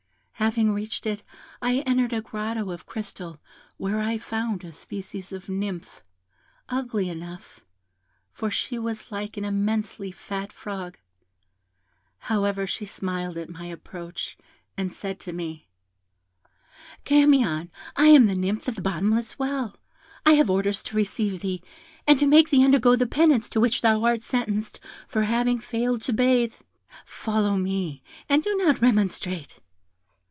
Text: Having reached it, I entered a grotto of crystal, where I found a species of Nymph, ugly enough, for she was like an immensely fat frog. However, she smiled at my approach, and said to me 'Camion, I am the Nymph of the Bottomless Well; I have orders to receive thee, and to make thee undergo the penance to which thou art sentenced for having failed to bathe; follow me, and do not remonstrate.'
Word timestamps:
Having 0.41 0.73
reached 0.73 1.05
it, 1.05 1.21
I 1.61 1.75
entered 1.85 2.13
a 2.13 2.19
grotto 2.21 2.71
of 2.71 2.87
crystal, 2.87 3.39
where 3.77 3.99
I 3.99 4.17
found 4.17 4.63
a 4.65 4.73
species 4.73 5.31
of 5.31 5.47
Nymph, 5.49 6.01
ugly 6.67 7.09
enough, 7.09 7.59
for 8.31 8.49
she 8.49 8.79
was 8.79 9.11
like 9.11 9.37
an 9.37 9.45
immensely 9.45 10.11
fat 10.11 10.51
frog. 10.51 10.97
However, 12.17 12.65
she 12.65 12.85
smiled 12.85 13.37
at 13.37 13.51
my 13.51 13.67
approach, 13.67 14.35
and 14.75 14.91
said 14.91 15.19
to 15.19 15.31
me 15.31 15.67
'Camion, 17.05 17.69
I 17.95 18.07
am 18.07 18.25
the 18.25 18.33
Nymph 18.33 18.67
of 18.67 18.73
the 18.73 18.81
Bottomless 18.81 19.37
Well; 19.37 19.77
I 20.25 20.33
have 20.33 20.49
orders 20.49 20.81
to 20.85 20.97
receive 20.97 21.41
thee, 21.41 21.61
and 22.07 22.17
to 22.17 22.25
make 22.25 22.49
thee 22.49 22.63
undergo 22.65 22.95
the 22.95 23.05
penance 23.05 23.47
to 23.49 23.59
which 23.59 23.83
thou 23.83 24.03
art 24.05 24.21
sentenced 24.21 24.79
for 25.07 25.21
having 25.21 25.59
failed 25.59 26.01
to 26.01 26.13
bathe; 26.13 26.55
follow 27.05 27.57
me, 27.57 28.01
and 28.27 28.41
do 28.43 28.55
not 28.57 28.81
remonstrate.' 28.81 29.59